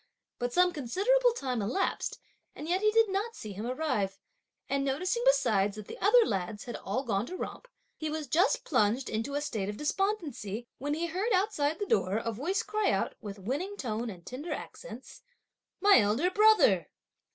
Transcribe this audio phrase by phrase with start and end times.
[0.39, 2.17] But some considerable time elapsed,
[2.55, 4.17] and yet he did not see him arrive;
[4.67, 8.63] and noticing besides that the other lads had all gone to romp, he was just
[8.65, 12.89] plunged in a state of despondency, when he heard outside the door a voice cry
[12.89, 15.21] out, with winning tone, and tender accents:
[15.81, 16.89] "My elder brother!"